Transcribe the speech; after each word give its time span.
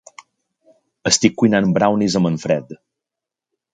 Estic 1.11 1.37
cuinant 1.41 1.69
brownies 1.77 2.17
amb 2.21 2.31
en 2.31 2.41
Fred. 2.45 2.75